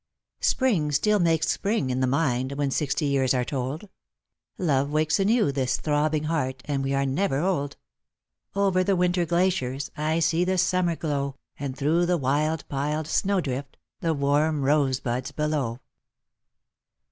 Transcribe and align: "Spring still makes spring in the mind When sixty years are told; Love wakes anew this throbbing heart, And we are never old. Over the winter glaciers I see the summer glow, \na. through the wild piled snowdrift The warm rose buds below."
"Spring 0.55 0.91
still 0.91 1.19
makes 1.19 1.47
spring 1.51 1.91
in 1.91 1.99
the 1.99 2.07
mind 2.07 2.53
When 2.53 2.71
sixty 2.71 3.05
years 3.05 3.35
are 3.35 3.45
told; 3.45 3.87
Love 4.57 4.89
wakes 4.89 5.19
anew 5.19 5.51
this 5.51 5.77
throbbing 5.77 6.23
heart, 6.23 6.63
And 6.65 6.83
we 6.83 6.95
are 6.95 7.05
never 7.05 7.37
old. 7.37 7.77
Over 8.55 8.83
the 8.83 8.95
winter 8.95 9.27
glaciers 9.27 9.91
I 9.95 10.17
see 10.19 10.43
the 10.43 10.57
summer 10.57 10.95
glow, 10.95 11.35
\na. 11.59 11.67
through 11.75 12.07
the 12.07 12.17
wild 12.17 12.67
piled 12.67 13.05
snowdrift 13.05 13.77
The 13.99 14.15
warm 14.15 14.63
rose 14.63 14.99
buds 14.99 15.31
below." 15.31 15.81